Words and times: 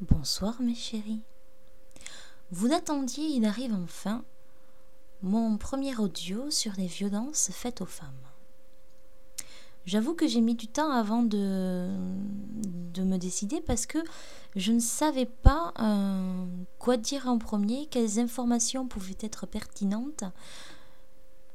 Bonsoir 0.00 0.60
mes 0.60 0.74
chéris. 0.74 1.20
Vous 2.50 2.66
l'attendiez, 2.66 3.26
il 3.26 3.44
arrive 3.44 3.74
enfin 3.74 4.24
mon 5.22 5.56
premier 5.58 5.96
audio 5.96 6.50
sur 6.50 6.72
les 6.76 6.86
violences 6.86 7.50
faites 7.52 7.80
aux 7.80 7.86
femmes. 7.86 8.08
J'avoue 9.86 10.14
que 10.14 10.26
j'ai 10.26 10.40
mis 10.40 10.54
du 10.54 10.68
temps 10.68 10.90
avant 10.90 11.22
de, 11.22 11.90
de 12.94 13.02
me 13.02 13.18
décider 13.18 13.60
parce 13.60 13.84
que 13.84 13.98
je 14.56 14.72
ne 14.72 14.80
savais 14.80 15.26
pas 15.26 15.74
euh, 15.78 16.46
quoi 16.78 16.96
dire 16.96 17.28
en 17.28 17.38
premier, 17.38 17.86
quelles 17.86 18.18
informations 18.18 18.86
pouvaient 18.88 19.18
être 19.20 19.46
pertinentes 19.46 20.24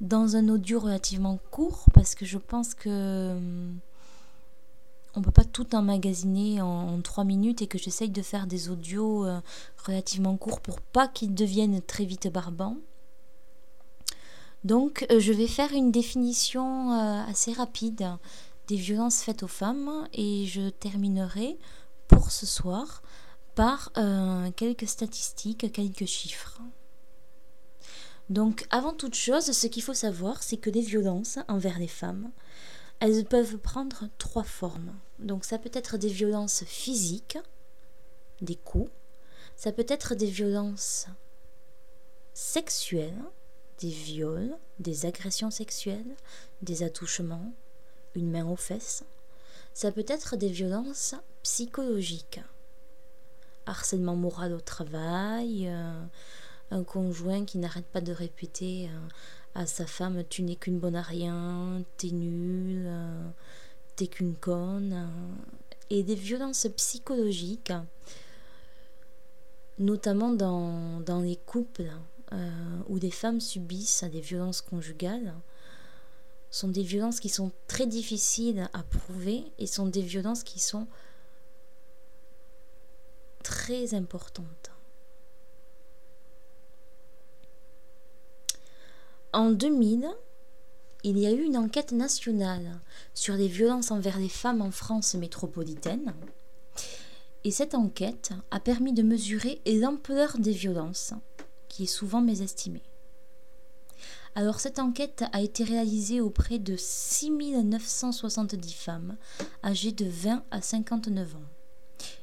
dans 0.00 0.36
un 0.36 0.48
audio 0.48 0.78
relativement 0.78 1.38
court 1.50 1.86
parce 1.94 2.14
que 2.14 2.26
je 2.26 2.38
pense 2.38 2.74
que 2.74 3.30
hum, 3.36 3.78
on 5.16 5.22
peut 5.22 5.30
pas 5.30 5.44
tout 5.44 5.74
emmagasiner 5.74 6.60
en, 6.60 7.00
trois 7.00 7.24
minutes 7.24 7.62
et 7.62 7.66
que 7.66 7.78
j'essaye 7.78 8.10
de 8.10 8.22
faire 8.22 8.46
des 8.46 8.68
audios 8.68 9.24
euh, 9.24 9.40
relativement 9.86 10.36
courts 10.36 10.60
pour 10.60 10.80
pas 10.80 11.08
qu'ils 11.08 11.34
deviennent 11.34 11.80
très 11.80 12.04
vite 12.04 12.28
barbants. 12.30 12.76
Donc 14.64 15.06
euh, 15.10 15.18
je 15.18 15.32
vais 15.32 15.46
faire 15.46 15.72
une 15.72 15.90
définition 15.90 16.92
euh, 16.92 17.22
assez 17.30 17.52
rapide 17.52 18.06
des 18.68 18.76
violences 18.76 19.22
faites 19.22 19.42
aux 19.42 19.48
femmes 19.48 20.06
et 20.12 20.44
je 20.46 20.68
terminerai 20.68 21.56
pour 22.08 22.30
ce 22.30 22.46
soir 22.46 23.02
par 23.54 23.90
quelques 24.56 24.86
statistiques, 24.86 25.72
quelques 25.72 26.04
chiffres. 26.04 26.60
Donc, 28.28 28.66
avant 28.70 28.92
toute 28.92 29.14
chose, 29.14 29.52
ce 29.52 29.66
qu'il 29.66 29.82
faut 29.82 29.94
savoir, 29.94 30.42
c'est 30.42 30.56
que 30.56 30.70
les 30.70 30.80
violences 30.80 31.38
envers 31.48 31.78
les 31.78 31.88
femmes, 31.88 32.30
elles 32.98 33.24
peuvent 33.24 33.58
prendre 33.58 34.08
trois 34.18 34.42
formes. 34.42 34.94
Donc, 35.18 35.44
ça 35.44 35.58
peut 35.58 35.70
être 35.72 35.96
des 35.96 36.08
violences 36.08 36.64
physiques, 36.64 37.38
des 38.40 38.56
coups, 38.56 38.90
ça 39.54 39.72
peut 39.72 39.86
être 39.88 40.14
des 40.14 40.26
violences 40.26 41.06
sexuelles, 42.34 43.22
des 43.78 43.90
viols, 43.90 44.56
des 44.78 45.06
agressions 45.06 45.50
sexuelles, 45.50 46.16
des 46.62 46.82
attouchements, 46.82 47.52
une 48.14 48.30
main 48.30 48.46
aux 48.46 48.56
fesses. 48.56 49.04
Ça 49.72 49.92
peut 49.92 50.04
être 50.08 50.36
des 50.36 50.48
violences 50.48 51.14
psychologiques, 51.42 52.40
harcèlement 53.66 54.16
moral 54.16 54.52
au 54.52 54.60
travail, 54.60 55.68
euh, 55.68 56.04
un 56.70 56.84
conjoint 56.84 57.44
qui 57.44 57.58
n'arrête 57.58 57.86
pas 57.86 58.00
de 58.00 58.12
répéter 58.12 58.88
euh, 58.88 59.08
à 59.54 59.66
sa 59.66 59.86
femme 59.86 60.22
Tu 60.28 60.42
n'es 60.42 60.56
qu'une 60.56 60.78
bonne 60.78 60.96
à 60.96 61.02
rien, 61.02 61.82
t'es 61.96 62.10
nul, 62.10 62.84
euh, 62.86 63.28
t'es 63.96 64.06
qu'une 64.06 64.34
conne. 64.34 64.92
Euh, 64.92 65.34
et 65.88 66.02
des 66.02 66.16
violences 66.16 66.66
psychologiques, 66.76 67.72
notamment 69.78 70.32
dans, 70.32 71.00
dans 71.00 71.20
les 71.20 71.36
couples 71.36 71.90
où 72.88 72.98
des 72.98 73.12
femmes 73.12 73.40
subissent 73.40 74.02
des 74.02 74.20
violences 74.20 74.60
conjugales, 74.60 75.32
sont 76.50 76.66
des 76.66 76.82
violences 76.82 77.20
qui 77.20 77.28
sont 77.28 77.52
très 77.68 77.86
difficiles 77.86 78.68
à 78.72 78.82
prouver 78.82 79.44
et 79.58 79.66
sont 79.68 79.86
des 79.86 80.02
violences 80.02 80.42
qui 80.42 80.58
sont 80.58 80.88
très 83.44 83.94
importantes. 83.94 84.65
En 89.36 89.50
2000, 89.50 90.08
il 91.04 91.18
y 91.18 91.26
a 91.26 91.30
eu 91.30 91.42
une 91.42 91.58
enquête 91.58 91.92
nationale 91.92 92.80
sur 93.12 93.34
les 93.34 93.48
violences 93.48 93.90
envers 93.90 94.18
les 94.18 94.30
femmes 94.30 94.62
en 94.62 94.70
France 94.70 95.14
métropolitaine. 95.14 96.14
Et 97.44 97.50
cette 97.50 97.74
enquête 97.74 98.30
a 98.50 98.60
permis 98.60 98.94
de 98.94 99.02
mesurer 99.02 99.60
l'ampleur 99.66 100.38
des 100.38 100.52
violences, 100.52 101.12
qui 101.68 101.82
est 101.82 101.86
souvent 101.86 102.22
mésestimée. 102.22 102.82
Alors 104.34 104.58
cette 104.58 104.78
enquête 104.78 105.24
a 105.34 105.42
été 105.42 105.64
réalisée 105.64 106.22
auprès 106.22 106.58
de 106.58 106.74
6970 106.74 108.72
femmes 108.72 109.18
âgées 109.62 109.92
de 109.92 110.06
20 110.06 110.44
à 110.50 110.62
59 110.62 111.36
ans. 111.36 111.42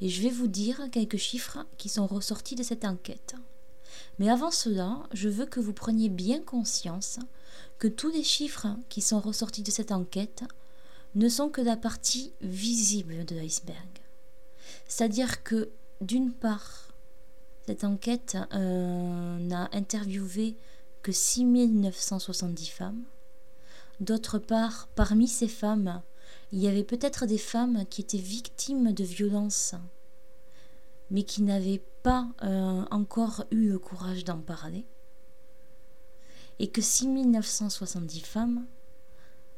Et 0.00 0.08
je 0.08 0.22
vais 0.22 0.30
vous 0.30 0.48
dire 0.48 0.88
quelques 0.90 1.18
chiffres 1.18 1.64
qui 1.78 1.88
sont 1.88 2.08
ressortis 2.08 2.56
de 2.56 2.64
cette 2.64 2.84
enquête. 2.84 3.36
Mais 4.18 4.30
avant 4.30 4.50
cela, 4.50 5.02
je 5.12 5.28
veux 5.28 5.46
que 5.46 5.60
vous 5.60 5.72
preniez 5.72 6.08
bien 6.08 6.40
conscience 6.40 7.18
que 7.78 7.88
tous 7.88 8.10
les 8.10 8.22
chiffres 8.22 8.68
qui 8.88 9.00
sont 9.00 9.20
ressortis 9.20 9.62
de 9.62 9.70
cette 9.70 9.92
enquête 9.92 10.44
ne 11.14 11.28
sont 11.28 11.48
que 11.48 11.60
la 11.60 11.76
partie 11.76 12.32
visible 12.40 13.24
de 13.24 13.34
l'iceberg. 13.34 13.88
C'est-à-dire 14.86 15.42
que, 15.42 15.70
d'une 16.00 16.32
part, 16.32 16.94
cette 17.66 17.84
enquête 17.84 18.36
euh, 18.52 19.38
n'a 19.38 19.68
interviewé 19.72 20.56
que 21.02 21.12
6970 21.12 22.66
femmes. 22.68 23.04
D'autre 24.00 24.38
part, 24.38 24.88
parmi 24.94 25.26
ces 25.26 25.48
femmes, 25.48 26.02
il 26.52 26.60
y 26.60 26.68
avait 26.68 26.84
peut-être 26.84 27.26
des 27.26 27.38
femmes 27.38 27.84
qui 27.88 28.02
étaient 28.02 28.18
victimes 28.18 28.92
de 28.92 29.04
violences 29.04 29.74
mais 31.10 31.22
qui 31.22 31.42
n'avaient 31.42 31.82
pas 32.06 32.28
euh, 32.44 32.84
encore 32.92 33.46
eu 33.50 33.68
le 33.68 33.80
courage 33.80 34.22
d'en 34.22 34.38
parler, 34.38 34.86
et 36.60 36.70
que 36.70 36.80
6970 36.80 38.20
femmes, 38.20 38.64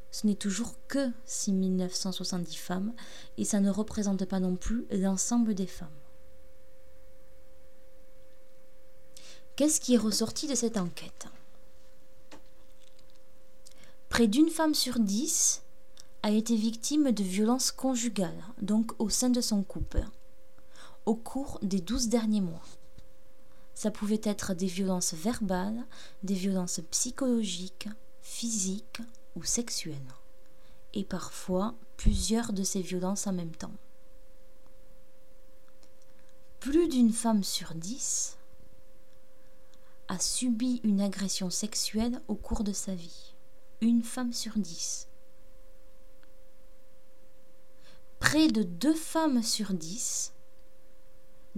ce 0.09 0.25
n'est 0.25 0.33
toujours 0.33 0.73
que 0.87 1.11
6970 1.25 2.55
femmes, 2.55 2.93
et 3.37 3.45
ça 3.45 3.59
ne 3.59 3.69
représente 3.69 4.25
pas 4.25 4.39
non 4.39 4.55
plus 4.55 4.87
l'ensemble 4.89 5.53
des 5.53 5.67
femmes. 5.67 5.89
Qu'est-ce 9.55 9.79
qui 9.79 9.93
est 9.93 9.97
ressorti 9.97 10.47
de 10.47 10.55
cette 10.55 10.77
enquête? 10.77 11.27
Près 14.09 14.25
d'une 14.25 14.49
femme 14.49 14.73
sur 14.73 14.97
dix 14.97 15.61
a 16.23 16.31
été 16.31 16.55
victime 16.55 17.11
de 17.11 17.23
violences 17.23 17.71
conjugales, 17.71 18.43
donc 18.59 18.99
au 18.99 19.09
sein 19.09 19.29
de 19.29 19.39
son 19.39 19.61
couple 19.61 20.03
au 21.09 21.15
cours 21.15 21.57
des 21.63 21.81
douze 21.81 22.07
derniers 22.07 22.39
mois. 22.39 22.61
Ça 23.73 23.89
pouvait 23.89 24.21
être 24.23 24.53
des 24.53 24.67
violences 24.67 25.15
verbales, 25.15 25.83
des 26.21 26.35
violences 26.35 26.81
psychologiques, 26.91 27.89
physiques 28.21 29.01
ou 29.35 29.43
sexuelles, 29.43 30.13
et 30.93 31.03
parfois 31.03 31.73
plusieurs 31.97 32.53
de 32.53 32.61
ces 32.61 32.83
violences 32.83 33.25
en 33.25 33.33
même 33.33 33.55
temps. 33.55 33.73
Plus 36.59 36.87
d'une 36.87 37.11
femme 37.11 37.43
sur 37.43 37.73
dix 37.73 38.37
a 40.09 40.19
subi 40.19 40.79
une 40.83 41.01
agression 41.01 41.49
sexuelle 41.49 42.21
au 42.27 42.35
cours 42.35 42.63
de 42.63 42.73
sa 42.73 42.93
vie. 42.93 43.33
Une 43.81 44.03
femme 44.03 44.31
sur 44.31 44.59
dix. 44.59 45.07
Près 48.19 48.47
de 48.47 48.61
deux 48.61 48.93
femmes 48.93 49.41
sur 49.41 49.73
dix 49.73 50.33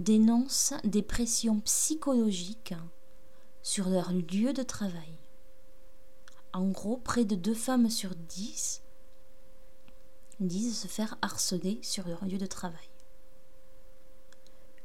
dénoncent 0.02 0.74
des 0.84 1.02
pressions 1.02 1.60
psychologiques 1.60 2.74
sur 3.62 3.88
leur 3.88 4.12
lieu 4.12 4.52
de 4.52 4.62
travail. 4.62 5.18
En 6.52 6.68
gros, 6.68 6.96
près 6.96 7.24
de 7.24 7.34
deux 7.34 7.54
femmes 7.54 7.88
sur 7.88 8.14
dix 8.14 8.82
disent 10.40 10.76
se 10.76 10.88
faire 10.88 11.16
harceler 11.22 11.78
sur 11.82 12.06
leur 12.08 12.24
lieu 12.24 12.38
de 12.38 12.46
travail. 12.46 12.90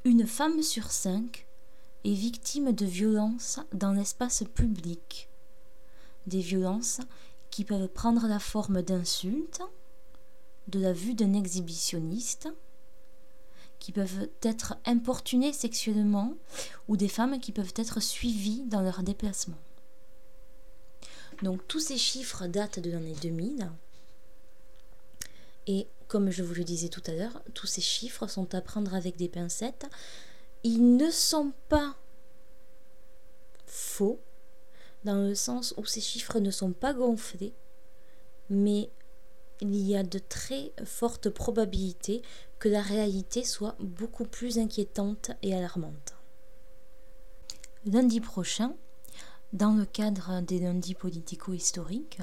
Une 0.06 0.28
femme 0.28 0.62
sur 0.62 0.92
cinq 0.92 1.48
est 2.06 2.14
victime 2.14 2.72
de 2.72 2.86
violences 2.86 3.60
dans 3.74 3.92
l'espace 3.92 4.44
public. 4.54 5.30
Des 6.28 6.40
violences 6.40 7.02
qui 7.50 7.66
peuvent 7.66 7.90
prendre 7.90 8.28
la 8.28 8.40
forme 8.40 8.82
d'insultes, 8.82 9.62
de 10.68 10.80
la 10.80 10.94
vue 10.94 11.16
d'un 11.16 11.34
exhibitionniste, 11.34 12.50
qui 13.79 13.91
peuvent 13.91 14.29
être 14.41 14.75
importunées 14.85 15.53
sexuellement 15.53 16.33
ou 16.88 16.97
des 16.97 17.07
femmes 17.07 17.39
qui 17.39 17.51
peuvent 17.51 17.74
être 17.75 18.01
suivies 18.01 18.63
dans 18.65 18.81
leur 18.81 19.03
déplacement. 19.03 19.57
Donc 21.44 21.68
tous 21.68 21.79
ces 21.79 21.97
chiffres 21.97 22.47
datent 22.47 22.79
de 22.79 22.91
l'année 22.91 23.15
2000 23.21 23.69
et 25.68 25.88
comme 26.07 26.31
je 26.31 26.41
vous 26.41 26.53
le 26.53 26.63
disais 26.63 26.88
tout 26.88 27.03
à 27.07 27.12
l'heure, 27.12 27.41
tous 27.53 27.68
ces 27.68 27.81
chiffres 27.81 28.27
sont 28.27 28.56
à 28.56 28.62
prendre 28.62 28.95
avec 28.95 29.18
des 29.18 29.27
pincettes. 29.27 29.85
Ils 30.63 30.95
ne 30.95 31.12
sont 31.12 31.51
pas 31.68 31.95
faux 33.65 34.19
dans 35.03 35.21
le 35.21 35.35
sens 35.35 35.74
où 35.77 35.85
ces 35.85 36.01
chiffres 36.01 36.39
ne 36.39 36.51
sont 36.51 36.71
pas 36.71 36.94
gonflés, 36.94 37.53
mais 38.50 38.89
il 39.59 39.75
y 39.75 39.95
a 39.95 40.03
de 40.03 40.19
très 40.19 40.71
fortes 40.85 41.29
probabilités 41.29 42.21
que 42.59 42.69
la 42.69 42.81
réalité 42.81 43.44
soit 43.44 43.75
beaucoup 43.80 44.25
plus 44.25 44.57
inquiétante 44.59 45.31
et 45.42 45.54
alarmante. 45.54 46.15
Lundi 47.86 48.19
prochain, 48.19 48.75
dans 49.54 49.74
le 49.74 49.86
cadre 49.86 50.42
des 50.42 50.59
lundis 50.59 50.95
politico-historiques, 50.95 52.19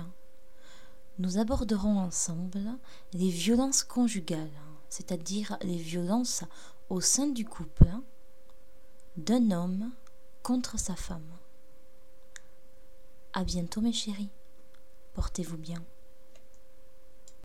nous 1.19 1.39
aborderons 1.39 1.99
ensemble 1.99 2.77
les 3.13 3.31
violences 3.31 3.85
conjugales, 3.85 4.51
c'est-à-dire 4.89 5.57
les 5.63 5.79
violences 5.79 6.43
au 6.91 7.01
sein 7.01 7.29
du 7.29 7.45
couple 7.45 7.89
d'un 9.17 9.53
homme 9.53 9.93
contre 10.43 10.79
sa 10.79 10.97
femme. 10.97 11.39
À 13.33 13.45
bientôt 13.45 13.81
mes 13.81 13.93
chéris. 13.93 14.31
Portez-vous 15.15 15.57
bien. 15.57 15.85